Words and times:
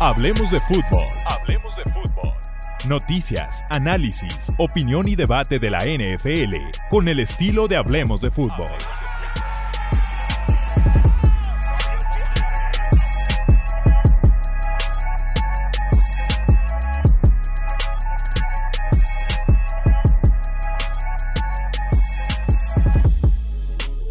Hablemos 0.00 0.50
de 0.50 0.60
fútbol. 0.62 1.06
Hablemos 1.26 1.76
de 1.76 1.84
fútbol. 1.84 2.34
Noticias, 2.88 3.64
análisis, 3.70 4.52
opinión 4.58 5.06
y 5.08 5.14
debate 5.14 5.58
de 5.58 5.70
la 5.70 5.84
NFL 5.84 6.54
con 6.90 7.08
el 7.08 7.20
estilo 7.20 7.68
de 7.68 7.76
Hablemos 7.76 8.20
de 8.20 8.30
fútbol. 8.30 8.70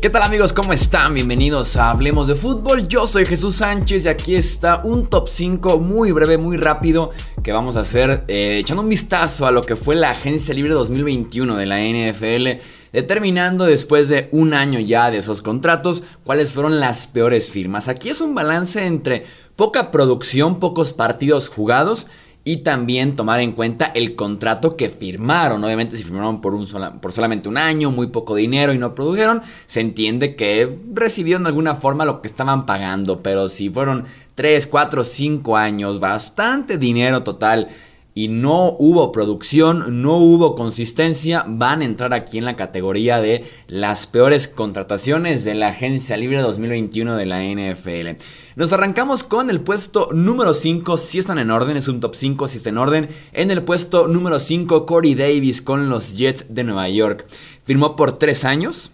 ¿Qué 0.04 0.10
tal 0.10 0.24
amigos? 0.24 0.52
¿Cómo 0.52 0.74
están? 0.74 1.14
Bienvenidos 1.14 1.78
a 1.78 1.90
Hablemos 1.90 2.28
de 2.28 2.36
Fútbol. 2.36 2.90
Yo 2.90 3.08
soy 3.08 3.26
Jesús 3.26 3.56
Sánchez 3.56 4.04
y 4.04 4.10
aquí 4.10 4.36
está 4.36 4.82
un 4.84 5.08
top 5.08 5.30
5 5.30 5.80
muy 5.80 6.12
breve, 6.12 6.38
muy 6.38 6.58
rápido 6.58 7.12
que 7.41 7.54
vamos 7.54 7.77
a 7.77 7.80
hacer 7.80 8.26
eh, 8.27 8.58
echando 8.60 8.84
un 8.84 8.90
vistazo 8.90 9.46
a 9.46 9.52
lo 9.52 9.62
que 9.62 9.77
fue 9.77 9.96
la 9.96 10.10
Agencia 10.10 10.54
Libre 10.54 10.74
2021 10.74 11.55
de 11.55 11.66
la 11.66 11.80
NFL, 11.80 12.62
determinando 12.91 13.63
después 13.63 14.10
de 14.10 14.27
un 14.34 14.54
año 14.54 14.82
ya 14.82 15.10
de 15.10 15.20
esos 15.20 15.41
contratos 15.41 16.04
cuáles 16.26 16.52
fueron 16.52 16.82
las 16.82 17.08
peores 17.08 17.49
firmas. 17.49 17.88
Aquí 17.88 18.10
es 18.10 18.20
un 18.20 18.35
balance 18.35 18.85
entre 18.85 19.24
poca 19.55 19.90
producción, 19.90 20.60
pocos 20.60 20.91
partidos 20.91 21.48
jugados 21.48 22.08
y 22.46 22.58
también 22.58 23.16
tomar 23.16 23.40
en 23.40 23.54
cuenta 23.54 23.86
el 23.96 24.16
contrato 24.16 24.76
que 24.76 24.90
firmaron. 24.90 25.64
Obviamente 25.64 25.96
si 25.96 26.04
firmaron 26.04 26.42
por, 26.42 26.54
un 26.54 26.68
por 27.00 27.12
solamente 27.14 27.48
un 27.48 27.58
año, 27.58 27.90
muy 27.92 28.08
poco 28.08 28.36
dinero 28.36 28.74
y 28.74 28.78
no 28.78 28.94
produjeron, 28.94 29.42
se 29.66 29.80
entiende 29.80 30.36
que 30.36 30.78
recibieron 30.94 31.44
de 31.44 31.50
alguna 31.50 31.76
forma 31.76 32.06
lo 32.06 32.22
que 32.22 32.28
estaban 32.28 32.66
pagando. 32.66 33.20
Pero 33.20 33.48
si 33.48 33.70
fueron 33.70 34.06
3, 34.36 34.68
4, 34.68 35.04
5 35.04 35.56
años, 35.58 36.00
bastante 36.00 36.78
dinero 36.78 37.24
total 37.24 37.70
y 38.16 38.28
no 38.28 38.76
hubo 38.78 39.12
producción, 39.12 40.02
no 40.04 40.18
hubo 40.18 40.56
consistencia, 40.56 41.46
van 41.48 41.82
a 41.82 41.86
entrar 41.86 42.14
aquí 42.14 42.38
en 42.38 42.46
la 42.46 42.56
categoría 42.56 43.20
de 43.20 43.44
las 43.68 44.06
peores 44.06 44.48
contrataciones 44.48 45.44
de 45.44 45.56
la 45.56 45.70
Agencia 45.70 46.16
Libre 46.16 46.41
2021 46.41 47.16
de 47.16 47.26
la 47.26 47.44
NFL. 47.44 48.22
Nos 48.56 48.72
arrancamos 48.72 49.24
con 49.24 49.50
el 49.50 49.62
puesto 49.62 50.10
número 50.12 50.54
5, 50.54 50.98
si 50.98 51.18
están 51.18 51.40
en 51.40 51.50
orden, 51.50 51.76
es 51.76 51.88
un 51.88 52.00
top 52.00 52.14
5 52.14 52.48
si 52.48 52.58
está 52.58 52.70
en 52.70 52.78
orden. 52.78 53.10
En 53.32 53.50
el 53.50 53.64
puesto 53.64 54.08
número 54.08 54.40
5, 54.40 54.86
Corey 54.86 55.16
Davis 55.16 55.64
con 55.64 55.90
los 55.90 56.16
Jets 56.16 56.54
de 56.54 56.64
Nueva 56.64 56.90
York. 56.90 57.26
Firmó 57.64 57.96
por 57.96 58.20
3 58.20 58.46
años 58.46 58.91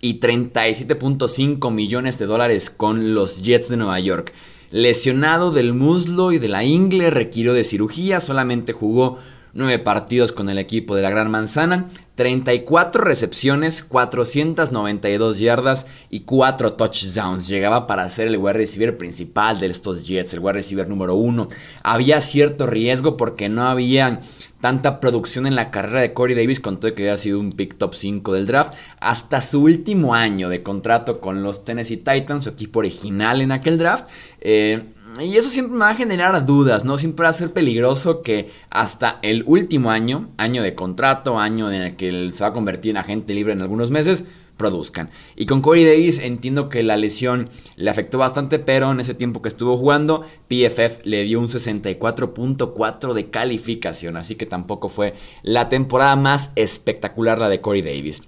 y 0.00 0.18
37.5 0.18 1.70
millones 1.70 2.18
de 2.18 2.26
dólares 2.26 2.68
con 2.68 3.14
los 3.14 3.42
Jets 3.42 3.68
de 3.68 3.76
Nueva 3.76 4.00
York. 4.00 4.32
Lesionado 4.74 5.52
del 5.52 5.72
muslo 5.72 6.32
y 6.32 6.40
de 6.40 6.48
la 6.48 6.64
ingle, 6.64 7.08
requirió 7.10 7.54
de 7.54 7.62
cirugía, 7.62 8.18
solamente 8.18 8.72
jugó 8.72 9.20
9 9.54 9.78
partidos 9.78 10.32
con 10.32 10.50
el 10.50 10.58
equipo 10.58 10.96
de 10.96 11.02
la 11.02 11.10
Gran 11.10 11.30
Manzana, 11.30 11.86
34 12.16 13.02
recepciones, 13.02 13.82
492 13.84 15.38
yardas 15.38 15.86
y 16.10 16.20
4 16.20 16.74
touchdowns. 16.74 17.48
Llegaba 17.48 17.86
para 17.86 18.08
ser 18.08 18.28
el 18.28 18.36
wide 18.36 18.52
receiver 18.52 18.96
principal 18.96 19.58
de 19.60 19.66
estos 19.66 20.06
Jets, 20.06 20.34
el 20.34 20.40
wide 20.40 20.54
receiver 20.54 20.88
número 20.88 21.14
1. 21.14 21.48
Había 21.82 22.20
cierto 22.20 22.66
riesgo 22.66 23.16
porque 23.16 23.48
no 23.48 23.66
había 23.66 24.20
tanta 24.60 24.98
producción 24.98 25.46
en 25.46 25.56
la 25.56 25.70
carrera 25.70 26.00
de 26.00 26.14
Corey 26.14 26.34
Davis, 26.34 26.58
con 26.58 26.80
todo 26.80 26.94
que 26.94 27.02
había 27.02 27.16
sido 27.16 27.38
un 27.38 27.52
pick 27.52 27.76
top 27.76 27.94
5 27.94 28.32
del 28.32 28.46
draft, 28.46 28.74
hasta 28.98 29.40
su 29.40 29.62
último 29.62 30.14
año 30.14 30.48
de 30.48 30.62
contrato 30.62 31.20
con 31.20 31.42
los 31.42 31.64
Tennessee 31.64 31.98
Titans, 31.98 32.44
su 32.44 32.50
equipo 32.50 32.78
original 32.78 33.42
en 33.42 33.52
aquel 33.52 33.76
draft. 33.76 34.08
Eh, 34.40 34.84
y 35.20 35.36
eso 35.36 35.50
siempre 35.50 35.74
me 35.74 35.80
va 35.80 35.90
a 35.90 35.94
generar 35.94 36.44
dudas, 36.46 36.84
¿no? 36.84 36.98
Siempre 36.98 37.24
va 37.24 37.30
a 37.30 37.34
ser 37.34 37.52
peligroso 37.52 38.22
que 38.22 38.50
hasta 38.70 39.18
el 39.22 39.44
último 39.46 39.90
año, 39.90 40.28
año 40.36 40.62
de 40.62 40.74
contrato, 40.74 41.38
año 41.38 41.70
en 41.72 41.82
el 41.82 41.96
que 41.96 42.30
se 42.32 42.42
va 42.44 42.50
a 42.50 42.52
convertir 42.52 42.90
en 42.90 42.96
agente 42.96 43.34
libre 43.34 43.52
en 43.52 43.60
algunos 43.60 43.90
meses, 43.90 44.24
produzcan. 44.56 45.10
Y 45.36 45.46
con 45.46 45.60
Corey 45.60 45.84
Davis 45.84 46.20
entiendo 46.20 46.68
que 46.68 46.82
la 46.82 46.96
lesión 46.96 47.48
le 47.76 47.90
afectó 47.90 48.18
bastante, 48.18 48.58
pero 48.58 48.92
en 48.92 49.00
ese 49.00 49.14
tiempo 49.14 49.42
que 49.42 49.48
estuvo 49.48 49.76
jugando, 49.76 50.22
PFF 50.48 51.04
le 51.04 51.24
dio 51.24 51.40
un 51.40 51.48
64.4 51.48 53.12
de 53.12 53.30
calificación, 53.30 54.16
así 54.16 54.36
que 54.36 54.46
tampoco 54.46 54.88
fue 54.88 55.14
la 55.42 55.68
temporada 55.68 56.16
más 56.16 56.52
espectacular 56.56 57.38
la 57.38 57.48
de 57.48 57.60
Corey 57.60 57.82
Davis. 57.82 58.22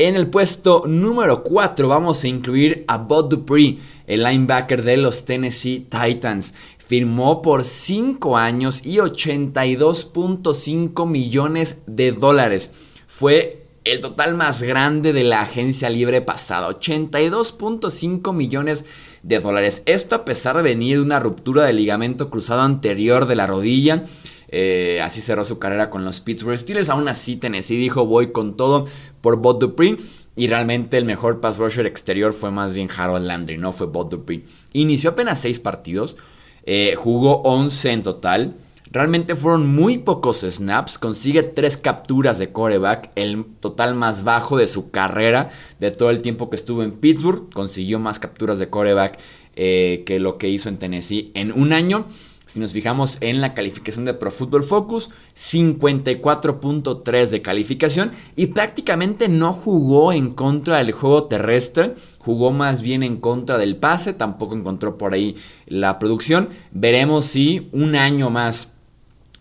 En 0.00 0.14
el 0.14 0.28
puesto 0.28 0.84
número 0.86 1.42
4 1.42 1.88
vamos 1.88 2.22
a 2.22 2.28
incluir 2.28 2.84
a 2.86 2.98
Bud 2.98 3.24
Dupree, 3.30 3.80
el 4.08 4.24
linebacker 4.24 4.82
de 4.82 4.96
los 4.96 5.24
Tennessee 5.24 5.86
Titans. 5.88 6.54
Firmó 6.78 7.40
por 7.42 7.64
5 7.64 8.36
años 8.36 8.84
y 8.84 8.96
82.5 8.96 11.06
millones 11.06 11.82
de 11.86 12.10
dólares. 12.10 12.72
Fue 13.06 13.68
el 13.84 14.00
total 14.00 14.34
más 14.34 14.60
grande 14.62 15.12
de 15.12 15.22
la 15.24 15.42
agencia 15.42 15.88
libre 15.88 16.20
pasada, 16.20 16.68
82.5 16.68 18.34
millones 18.34 18.84
de 19.22 19.38
dólares. 19.40 19.82
Esto 19.86 20.16
a 20.16 20.24
pesar 20.24 20.56
de 20.56 20.62
venir 20.62 20.96
de 20.96 21.04
una 21.04 21.20
ruptura 21.20 21.64
del 21.64 21.76
ligamento 21.76 22.30
cruzado 22.30 22.62
anterior 22.62 23.26
de 23.26 23.36
la 23.36 23.46
rodilla. 23.46 24.04
Eh, 24.50 25.00
así 25.02 25.20
cerró 25.20 25.44
su 25.44 25.58
carrera 25.58 25.90
con 25.90 26.04
los 26.04 26.20
Pittsburgh 26.20 26.58
Steelers. 26.58 26.88
Aún 26.88 27.08
así, 27.08 27.36
Tennessee 27.36 27.76
dijo 27.76 28.06
voy 28.06 28.32
con 28.32 28.56
todo 28.56 28.86
por 29.20 29.36
Bob 29.36 29.58
Dupree. 29.58 29.96
Y 30.38 30.46
realmente 30.46 30.96
el 30.96 31.04
mejor 31.04 31.40
pass 31.40 31.58
rusher 31.58 31.84
exterior 31.84 32.32
fue 32.32 32.52
más 32.52 32.72
bien 32.72 32.88
Harold 32.96 33.26
Landry, 33.26 33.58
no 33.58 33.72
fue 33.72 33.88
Bob 33.88 34.08
Dupree. 34.08 34.44
Inició 34.72 35.10
apenas 35.10 35.40
6 35.40 35.58
partidos, 35.58 36.16
eh, 36.62 36.94
jugó 36.96 37.42
11 37.42 37.90
en 37.90 38.02
total. 38.04 38.56
Realmente 38.92 39.34
fueron 39.34 39.66
muy 39.66 39.98
pocos 39.98 40.42
snaps. 40.42 40.96
Consigue 40.96 41.42
tres 41.42 41.76
capturas 41.76 42.38
de 42.38 42.52
coreback, 42.52 43.10
el 43.16 43.46
total 43.58 43.96
más 43.96 44.22
bajo 44.22 44.56
de 44.56 44.68
su 44.68 44.92
carrera, 44.92 45.50
de 45.80 45.90
todo 45.90 46.10
el 46.10 46.22
tiempo 46.22 46.48
que 46.48 46.56
estuvo 46.56 46.84
en 46.84 46.92
Pittsburgh. 46.92 47.52
Consiguió 47.52 47.98
más 47.98 48.20
capturas 48.20 48.60
de 48.60 48.70
coreback 48.70 49.18
eh, 49.56 50.04
que 50.06 50.20
lo 50.20 50.38
que 50.38 50.48
hizo 50.48 50.68
en 50.68 50.78
Tennessee 50.78 51.32
en 51.34 51.50
un 51.50 51.72
año. 51.72 52.06
Si 52.48 52.58
nos 52.60 52.72
fijamos 52.72 53.18
en 53.20 53.42
la 53.42 53.52
calificación 53.52 54.06
de 54.06 54.14
Pro 54.14 54.30
Football 54.30 54.64
Focus, 54.64 55.10
54.3 55.36 57.28
de 57.28 57.42
calificación 57.42 58.10
y 58.36 58.46
prácticamente 58.46 59.28
no 59.28 59.52
jugó 59.52 60.14
en 60.14 60.30
contra 60.30 60.78
del 60.78 60.92
juego 60.92 61.24
terrestre, 61.24 61.94
jugó 62.16 62.50
más 62.50 62.80
bien 62.80 63.02
en 63.02 63.18
contra 63.18 63.58
del 63.58 63.76
pase, 63.76 64.14
tampoco 64.14 64.56
encontró 64.56 64.96
por 64.96 65.12
ahí 65.12 65.36
la 65.66 65.98
producción. 65.98 66.48
Veremos 66.70 67.26
si 67.26 67.68
un 67.72 67.94
año 67.94 68.30
más 68.30 68.72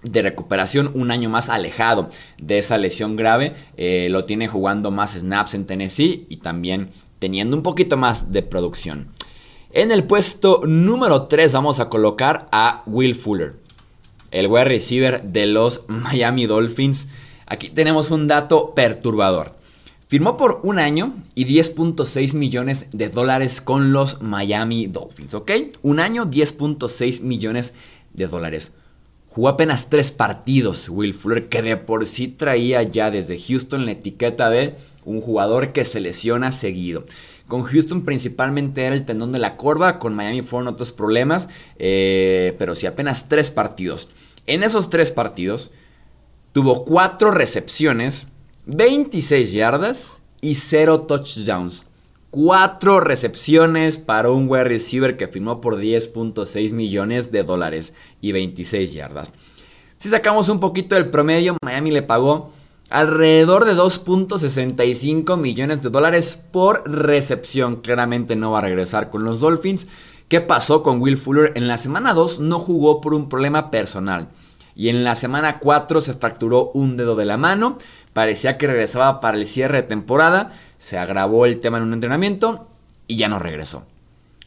de 0.04 0.22
recuperación, 0.22 0.92
un 0.94 1.10
año 1.10 1.30
más 1.30 1.48
alejado 1.48 2.10
de 2.42 2.58
esa 2.58 2.78
lesión 2.78 3.16
grave. 3.16 3.54
Eh, 3.78 4.10
lo 4.12 4.26
tiene 4.26 4.50
jugando 4.50 4.92
más 4.92 5.14
snaps 5.14 5.54
en 5.54 5.66
Tennessee 5.66 6.26
y 6.28 6.38
también 6.38 6.90
teniendo 7.20 7.56
un 7.56 7.64
poquito 7.64 7.96
más 7.96 8.34
de 8.34 8.42
producción. 8.42 9.16
En 9.78 9.92
el 9.92 10.06
puesto 10.06 10.62
número 10.66 11.28
3 11.28 11.54
vamos 11.54 11.80
a 11.80 11.88
colocar 11.88 12.48
a 12.52 12.82
Will 12.88 13.14
Fuller, 13.14 13.58
el 14.32 14.48
wide 14.48 14.64
receiver 14.64 15.22
de 15.22 15.46
los 15.46 15.84
Miami 15.88 16.48
Dolphins. 16.48 17.10
Aquí 17.46 17.70
tenemos 17.70 18.10
un 18.10 18.26
dato 18.26 18.74
perturbador. 18.74 19.54
Firmó 20.08 20.36
por 20.36 20.62
un 20.64 20.80
año 20.80 21.14
y 21.36 21.46
10.6 21.46 22.34
millones 22.34 22.88
de 22.92 23.10
dólares 23.10 23.62
con 23.62 23.94
los 23.94 24.20
Miami 24.20 24.88
Dolphins, 24.88 25.36
¿ok? 25.36 25.52
Un 25.84 26.00
año, 26.00 26.26
10.6 26.26 27.22
millones 27.22 27.76
de 28.16 28.26
dólares. 28.26 28.72
Jugó 29.28 29.50
apenas 29.50 29.92
tres 29.92 30.10
partidos 30.10 30.90
Will 30.90 31.14
Fuller, 31.14 31.50
que 31.50 31.62
de 31.62 31.78
por 31.78 32.08
sí 32.08 32.30
traía 32.30 32.82
ya 32.82 33.12
desde 33.12 33.40
Houston 33.40 33.86
la 33.86 33.92
etiqueta 33.92 34.50
de 34.50 34.76
un 35.08 35.22
jugador 35.22 35.72
que 35.72 35.86
se 35.86 36.02
lesiona 36.02 36.52
seguido. 36.52 37.06
Con 37.48 37.64
Houston 37.64 38.04
principalmente 38.04 38.84
era 38.84 38.94
el 38.94 39.06
tendón 39.06 39.32
de 39.32 39.40
la 39.40 39.56
corva, 39.56 40.00
con 40.00 40.14
Miami 40.14 40.42
fueron 40.42 40.68
otros 40.68 40.92
problemas, 40.92 41.48
eh, 41.80 42.56
pero 42.60 42.76
sí 42.76 42.86
apenas 42.86 43.30
tres 43.30 43.50
partidos. 43.50 44.10
En 44.48 44.64
esos 44.64 44.90
tres 44.90 45.12
partidos 45.12 45.72
tuvo 46.52 46.84
cuatro 46.84 47.32
recepciones, 47.32 48.28
26 48.66 49.54
yardas 49.54 50.22
y 50.42 50.56
cero 50.56 51.02
touchdowns. 51.02 51.86
Cuatro 52.30 53.00
recepciones 53.00 53.98
para 53.98 54.30
un 54.30 54.50
wide 54.50 54.66
receiver 54.66 55.16
que 55.16 55.30
firmó 55.30 55.62
por 55.62 55.80
10.6 55.80 56.74
millones 56.74 57.32
de 57.32 57.44
dólares 57.44 57.94
y 58.20 58.34
26 58.34 58.92
yardas. 58.92 59.32
Si 59.98 60.10
sacamos 60.10 60.50
un 60.50 60.60
poquito 60.60 60.96
del 60.96 61.10
promedio, 61.10 61.56
Miami 61.64 61.92
le 61.92 62.04
pagó 62.04 62.52
alrededor 62.90 63.66
de 63.66 63.76
2.65 63.76 65.38
millones 65.38 65.84
de 65.84 65.90
dólares 65.90 66.42
por 66.52 66.90
recepción. 66.90 67.78
Claramente 67.78 68.36
no 68.36 68.52
va 68.52 68.60
a 68.60 68.64
regresar 68.64 69.10
con 69.10 69.24
los 69.24 69.40
Dolphins. 69.40 69.88
¿Qué 70.28 70.42
pasó 70.42 70.84
con 70.84 71.02
Will 71.02 71.18
Fuller? 71.18 71.54
En 71.56 71.68
la 71.68 71.78
semana 71.78 72.14
2 72.14 72.40
no 72.40 72.60
jugó 72.60 73.02
por 73.02 73.14
un 73.14 73.30
problema 73.30 73.72
personal. 73.72 74.30
Y 74.76 74.90
en 74.90 75.04
la 75.04 75.16
semana 75.16 75.60
4 75.60 76.02
se 76.02 76.14
fracturó 76.14 76.72
un 76.74 76.98
dedo 76.98 77.16
de 77.16 77.26
la 77.26 77.38
mano. 77.38 77.76
Parecía 78.14 78.58
que 78.58 78.68
regresaba 78.68 79.20
para 79.22 79.38
el 79.38 79.46
cierre 79.46 79.82
de 79.82 79.88
temporada 79.88 80.52
se 80.78 80.98
agravó 80.98 81.46
el 81.46 81.60
tema 81.60 81.78
en 81.78 81.84
un 81.84 81.94
entrenamiento 81.94 82.68
y 83.08 83.18
ya 83.18 83.28
no 83.28 83.40
regresó. 83.40 83.84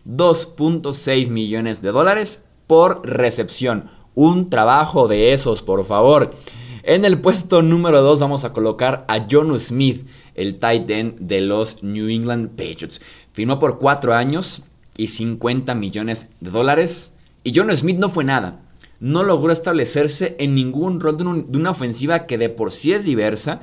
2.6 0.06 1.30
millones 1.30 1.82
de 1.82 1.90
dólares 1.90 2.42
por 2.66 3.06
recepción. 3.06 3.90
Un 4.14 4.50
trabajo 4.50 5.08
de 5.08 5.32
esos, 5.32 5.62
por 5.62 5.84
favor. 5.84 6.32
En 6.82 7.04
el 7.04 7.20
puesto 7.20 7.62
número 7.62 8.02
2 8.02 8.20
vamos 8.20 8.44
a 8.44 8.52
colocar 8.52 9.04
a 9.08 9.26
Jonu 9.30 9.58
Smith, 9.58 10.06
el 10.34 10.58
tight 10.58 10.88
end 10.90 11.18
de 11.20 11.40
los 11.40 11.82
New 11.82 12.08
England 12.08 12.50
Patriots. 12.50 13.00
Firmó 13.32 13.58
por 13.58 13.78
4 13.78 14.14
años 14.14 14.62
y 14.96 15.08
50 15.08 15.74
millones 15.74 16.30
de 16.40 16.50
dólares. 16.50 17.12
Y 17.44 17.54
Jonu 17.54 17.74
Smith 17.76 17.98
no 17.98 18.08
fue 18.08 18.24
nada. 18.24 18.62
No 18.98 19.22
logró 19.22 19.52
establecerse 19.52 20.36
en 20.38 20.54
ningún 20.54 21.00
rol 21.00 21.16
de, 21.16 21.24
de 21.24 21.58
una 21.58 21.70
ofensiva 21.70 22.26
que 22.26 22.38
de 22.38 22.48
por 22.48 22.72
sí 22.72 22.92
es 22.92 23.04
diversa 23.04 23.60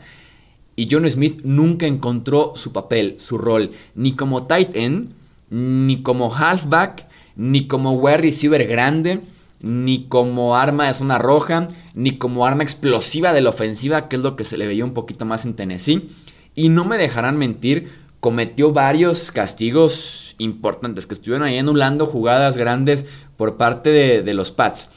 y 0.78 0.88
John 0.90 1.10
Smith 1.10 1.42
nunca 1.44 1.88
encontró 1.88 2.54
su 2.56 2.72
papel, 2.72 3.16
su 3.20 3.40
rol, 3.40 3.72
ni 3.96 4.14
como 4.14 4.46
tight 4.46 4.76
end, 4.76 5.12
ni 5.50 6.04
como 6.04 6.34
halfback, 6.34 7.08
ni 7.36 7.68
como 7.68 7.94
wide 7.94 8.18
receiver 8.18 8.66
grande, 8.68 9.22
ni 9.62 10.08
como 10.08 10.56
arma 10.56 10.88
de 10.88 10.94
zona 10.94 11.18
roja, 11.18 11.68
ni 11.94 12.18
como 12.18 12.46
arma 12.46 12.64
explosiva 12.64 13.34
de 13.34 13.42
la 13.42 13.50
ofensiva, 13.50 14.08
que 14.08 14.18
es 14.18 14.22
lo 14.22 14.36
que 14.36 14.44
se 14.44 14.58
le 14.58 14.68
veía 14.68 14.86
un 14.86 14.94
poquito 14.94 15.26
más 15.26 15.46
en 15.46 15.56
Tennessee. 15.56 16.10
Y 16.56 16.70
no 16.70 16.86
me 16.86 16.98
dejarán 16.98 17.38
mentir, 17.38 17.90
cometió 18.20 18.72
varios 18.72 19.32
castigos 19.32 20.36
importantes 20.40 21.08
que 21.08 21.14
estuvieron 21.14 21.48
ahí 21.48 21.58
anulando 21.58 22.06
jugadas 22.06 22.58
grandes 22.58 23.06
por 23.36 23.58
parte 23.58 23.90
de, 23.90 24.24
de 24.24 24.34
los 24.34 24.52
Pats. 24.52 24.90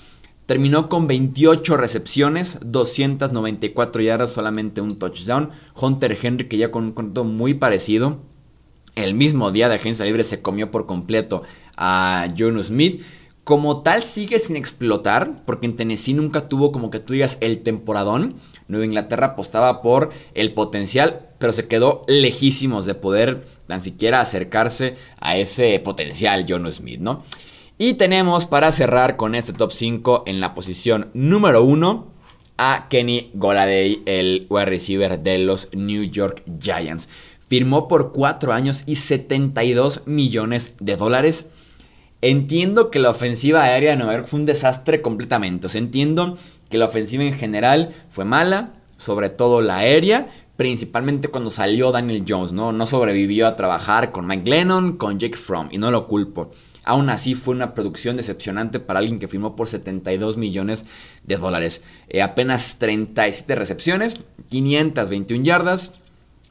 Terminó 0.47 0.89
con 0.89 1.07
28 1.07 1.77
recepciones, 1.77 2.59
294 2.65 4.03
yardas, 4.03 4.33
solamente 4.33 4.81
un 4.81 4.99
touchdown. 4.99 5.51
Hunter 5.81 6.19
Henry, 6.21 6.49
que 6.49 6.57
ya 6.57 6.73
con 6.73 6.87
un 6.87 6.93
contrato 6.93 7.25
muy 7.25 7.55
parecido, 7.55 8.19
el 8.97 9.15
mismo 9.15 9.53
día 9.53 9.69
de 9.69 9.77
agencia 9.77 10.05
libre 10.05 10.25
se 10.25 10.43
comió 10.43 10.71
por 10.73 10.87
completo 10.87 11.43
a 11.77 12.27
Jonas 12.35 12.67
Smith. 12.67 13.01
Como 13.51 13.83
tal 13.83 14.05
sigue 14.05 14.39
sin 14.39 14.55
explotar, 14.55 15.43
porque 15.45 15.67
en 15.67 15.75
Tennessee 15.75 16.15
nunca 16.15 16.49
tuvo 16.49 16.71
como 16.71 16.89
que 16.89 17.01
tú 17.01 17.15
digas 17.15 17.37
el 17.41 17.65
temporadón. 17.65 18.37
Nueva 18.69 18.85
Inglaterra 18.85 19.27
apostaba 19.27 19.83
por 19.83 20.11
el 20.35 20.53
potencial, 20.55 21.27
pero 21.41 21.53
se 21.53 21.67
quedó 21.67 22.05
lejísimos 22.07 22.87
de 22.87 22.95
poder 22.95 23.45
tan 23.67 23.83
siquiera 23.83 24.21
acercarse 24.21 24.95
a 25.19 25.37
ese 25.37 25.81
potencial 25.81 26.47
Jonas 26.47 26.77
Smith, 26.77 27.01
¿no? 27.01 27.25
Y 27.77 27.95
tenemos 27.95 28.47
para 28.47 28.71
cerrar 28.71 29.17
con 29.17 29.35
este 29.35 29.53
top 29.53 29.73
5 29.73 30.23
en 30.27 30.39
la 30.39 30.55
posición 30.55 31.11
número 31.13 31.65
1 31.65 32.07
a 32.57 32.87
Kenny 32.89 33.33
Goladay, 33.35 34.05
el 34.07 34.47
wide 34.49 34.67
receiver 34.67 35.19
de 35.19 35.39
los 35.39 35.71
New 35.75 36.05
York 36.05 36.45
Giants. 36.61 37.09
Firmó 37.49 37.89
por 37.89 38.13
4 38.13 38.53
años 38.53 38.85
y 38.87 38.95
72 38.95 40.07
millones 40.07 40.77
de 40.79 40.95
dólares. 40.95 41.47
Entiendo 42.23 42.91
que 42.91 42.99
la 42.99 43.11
ofensiva 43.11 43.65
aérea 43.65 43.91
de 43.91 43.97
Nueva 43.97 44.15
York 44.15 44.27
fue 44.27 44.41
un 44.41 44.47
desastre 44.47 45.01
completamente. 45.01 45.67
O 45.67 45.71
sea, 45.71 45.81
entiendo 45.81 46.37
que 46.69 46.79
la 46.79 46.85
ofensiva 46.85 47.25
en 47.25 47.33
general 47.33 47.91
fue 48.11 48.25
mala, 48.25 48.75
sobre 48.99 49.31
todo 49.31 49.63
la 49.63 49.79
aérea, 49.79 50.29
principalmente 50.57 51.29
cuando 51.29 51.49
salió 51.49 51.91
Daniel 51.91 52.25
Jones, 52.29 52.53
¿no? 52.53 52.73
No 52.73 52.85
sobrevivió 52.85 53.47
a 53.47 53.55
trabajar 53.55 54.13
con 54.13 54.27
Mike 54.27 54.51
Lennon, 54.51 54.99
con 54.99 55.19
Jake 55.19 55.39
Fromm, 55.39 55.69
y 55.71 55.79
no 55.79 55.91
lo 55.91 56.07
culpo. 56.07 56.51
Aún 56.85 57.09
así 57.09 57.35
fue 57.35 57.55
una 57.55 57.73
producción 57.73 58.17
decepcionante 58.17 58.81
para 58.81 58.99
alguien 58.99 59.19
que 59.19 59.29
firmó 59.29 59.57
por 59.57 59.69
72 59.69 60.37
millones 60.37 60.85
de 61.25 61.37
dólares. 61.39 61.83
Eh, 62.09 62.21
apenas 62.21 62.77
37 62.79 63.55
recepciones, 63.55 64.21
521 64.51 65.45
yardas, 65.45 65.93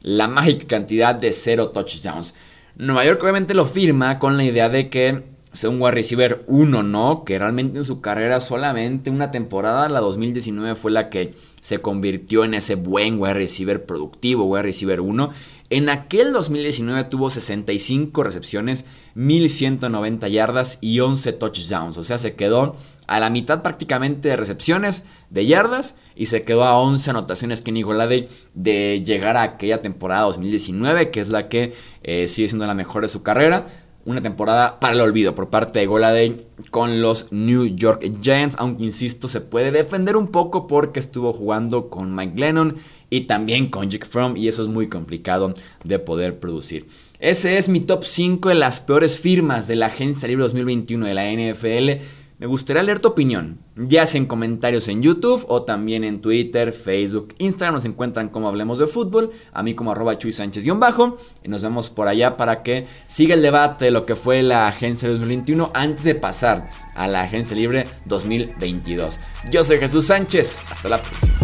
la 0.01 0.27
mágica 0.27 0.65
cantidad 0.65 1.13
de 1.13 1.31
0 1.31 1.69
touchdowns. 1.69 2.33
Nueva 2.77 3.05
York 3.05 3.21
obviamente 3.21 3.53
lo 3.53 3.65
firma 3.65 4.17
con 4.17 4.37
la 4.37 4.43
idea 4.43 4.69
de 4.69 4.89
que 4.89 5.23
sea 5.59 5.69
un 5.69 5.81
wide 5.81 5.91
receiver 5.91 6.45
1, 6.47 6.83
¿no? 6.83 7.25
Que 7.25 7.37
realmente 7.37 7.79
en 7.79 7.83
su 7.83 7.99
carrera 7.99 8.39
solamente 8.39 9.09
una 9.09 9.29
temporada, 9.29 9.89
la 9.89 9.99
2019 9.99 10.75
fue 10.75 10.89
la 10.89 11.09
que 11.09 11.33
se 11.59 11.79
convirtió 11.79 12.45
en 12.45 12.53
ese 12.53 12.75
buen 12.75 13.19
wide 13.19 13.33
receiver 13.33 13.85
productivo, 13.85 14.45
wide 14.45 14.63
receiver 14.63 15.01
1. 15.01 15.31
En 15.69 15.89
aquel 15.89 16.31
2019 16.31 17.03
tuvo 17.03 17.29
65 17.29 18.23
recepciones, 18.23 18.85
1190 19.15 20.29
yardas 20.29 20.77
y 20.79 21.01
11 21.01 21.33
touchdowns. 21.33 21.97
O 21.97 22.03
sea, 22.03 22.17
se 22.17 22.35
quedó 22.35 22.77
a 23.07 23.19
la 23.19 23.29
mitad 23.29 23.61
prácticamente 23.61 24.29
de 24.29 24.37
recepciones, 24.37 25.03
de 25.29 25.45
yardas, 25.45 25.97
y 26.15 26.27
se 26.27 26.43
quedó 26.43 26.63
a 26.63 26.79
11 26.79 27.09
anotaciones 27.09 27.61
Kenny 27.61 27.81
Golade 27.81 28.29
de 28.53 29.03
llegar 29.03 29.35
a 29.35 29.41
aquella 29.41 29.81
temporada 29.81 30.21
2019, 30.21 31.11
que 31.11 31.19
es 31.19 31.27
la 31.27 31.49
que 31.49 31.73
eh, 32.03 32.29
sigue 32.29 32.47
siendo 32.47 32.65
la 32.65 32.75
mejor 32.75 33.01
de 33.01 33.09
su 33.09 33.23
carrera 33.23 33.65
una 34.05 34.21
temporada 34.21 34.79
para 34.79 34.93
el 34.93 35.01
olvido 35.01 35.35
por 35.35 35.49
parte 35.49 35.79
de 35.79 35.85
Goladay 35.85 36.45
con 36.71 37.01
los 37.01 37.31
New 37.31 37.65
York 37.65 38.03
Giants, 38.21 38.55
aunque 38.59 38.83
insisto, 38.83 39.27
se 39.27 39.41
puede 39.41 39.71
defender 39.71 40.15
un 40.17 40.27
poco 40.27 40.67
porque 40.67 40.99
estuvo 40.99 41.33
jugando 41.33 41.89
con 41.89 42.15
Mike 42.15 42.39
Lennon 42.39 42.75
y 43.09 43.21
también 43.21 43.69
con 43.69 43.89
Jake 43.89 44.05
Fromm 44.05 44.37
y 44.37 44.47
eso 44.47 44.63
es 44.63 44.67
muy 44.67 44.87
complicado 44.87 45.53
de 45.83 45.99
poder 45.99 46.39
producir. 46.39 46.87
Ese 47.19 47.57
es 47.57 47.67
mi 47.67 47.81
top 47.81 48.03
5 48.03 48.49
de 48.49 48.55
las 48.55 48.79
peores 48.79 49.19
firmas 49.19 49.67
de 49.67 49.75
la 49.75 49.87
Agencia 49.87 50.27
Libre 50.27 50.43
2021 50.43 51.05
de 51.05 51.13
la 51.13 51.31
NFL. 51.31 52.01
Me 52.39 52.47
gustaría 52.47 52.81
leer 52.83 53.01
tu 53.01 53.09
opinión, 53.09 53.59
ya 53.75 54.05
sea 54.05 54.17
en 54.17 54.25
comentarios 54.25 54.87
en 54.87 55.01
YouTube 55.01 55.43
o 55.49 55.63
también 55.63 56.05
en 56.05 56.21
Twitter, 56.21 56.71
Facebook, 56.71 57.35
Instagram. 57.37 57.75
Nos 57.75 57.83
encuentran 57.83 58.29
como 58.29 58.47
Hablemos 58.47 58.79
de 58.79 58.87
Fútbol, 58.87 59.31
a 59.51 59.61
mí 59.61 59.73
como 59.75 59.91
arroba 59.91 60.17
Chuy 60.17 60.31
Sánchez-bajo. 60.31 61.17
Y 61.43 61.49
nos 61.49 61.63
vemos 61.63 61.89
por 61.89 62.07
allá 62.07 62.37
para 62.37 62.63
que 62.63 62.87
siga 63.07 63.33
el 63.33 63.41
debate 63.41 63.85
de 63.85 63.91
lo 63.91 64.05
que 64.05 64.15
fue 64.15 64.41
la 64.41 64.69
Agencia 64.69 65.09
2021 65.09 65.71
antes 65.73 66.05
de 66.05 66.15
pasar 66.15 66.69
a 66.95 67.09
la 67.09 67.23
Agencia 67.23 67.57
Libre 67.57 67.87
2022. 68.05 69.19
Yo 69.51 69.65
soy 69.65 69.79
Jesús 69.79 70.05
Sánchez, 70.05 70.63
hasta 70.71 70.87
la 70.87 71.01
próxima. 71.01 71.35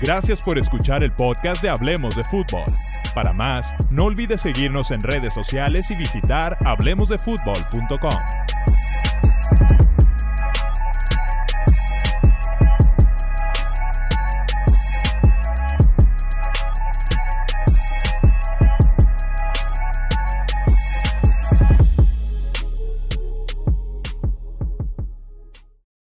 Gracias 0.00 0.40
por 0.40 0.56
escuchar 0.56 1.04
el 1.04 1.12
podcast 1.12 1.62
de 1.62 1.68
Hablemos 1.68 2.16
de 2.16 2.24
Fútbol. 2.24 2.64
Para 3.14 3.34
más, 3.34 3.74
no 3.90 4.04
olvides 4.04 4.40
seguirnos 4.40 4.90
en 4.90 5.02
redes 5.02 5.34
sociales 5.34 5.90
y 5.90 5.96
visitar 5.96 6.56
hablemosdefutbol.com. 6.64 8.35